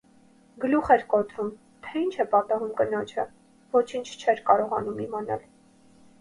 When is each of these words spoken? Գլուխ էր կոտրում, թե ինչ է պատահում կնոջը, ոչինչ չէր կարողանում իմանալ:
Գլուխ 0.61 0.87
էր 0.93 1.01
կոտրում, 1.11 1.51
թե 1.87 2.01
ինչ 2.05 2.13
է 2.23 2.27
պատահում 2.31 2.71
կնոջը, 2.79 3.27
ոչինչ 3.77 4.07
չէր 4.25 4.43
կարողանում 4.49 4.99
իմանալ: 5.07 5.47